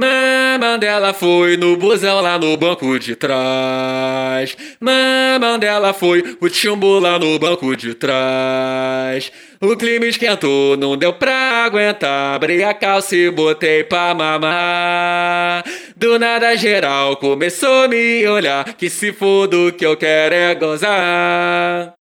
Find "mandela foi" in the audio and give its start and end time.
0.00-1.56, 4.80-6.36